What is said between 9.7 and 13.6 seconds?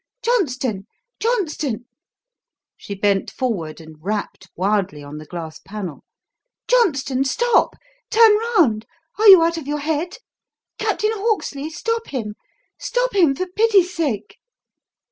head? Captain Hawksley, stop him stop him for